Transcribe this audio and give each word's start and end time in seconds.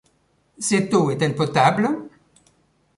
Cette 0.57 0.95
eau 0.95 1.11
est-elle 1.11 1.35
potable? 1.35 2.07